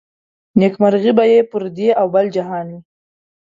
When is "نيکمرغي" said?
0.59-1.11